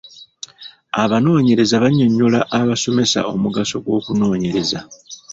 Abanoonyereza 1.03 1.81
bannyonnyola 1.83 2.39
abasomesa 2.59 3.19
omugaso 3.33 3.75
gw'okunoonyereza. 3.85 4.79